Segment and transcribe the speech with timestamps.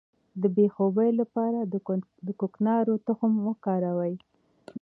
[0.41, 1.59] د بې خوبۍ لپاره
[2.27, 4.13] د کوکنارو تخم وکاروئ